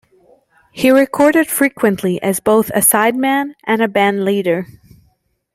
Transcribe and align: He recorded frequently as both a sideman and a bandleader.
He 0.71 0.89
recorded 0.89 1.47
frequently 1.47 2.19
as 2.23 2.39
both 2.39 2.71
a 2.71 2.79
sideman 2.79 3.53
and 3.65 3.83
a 3.83 3.87
bandleader. 3.87 4.65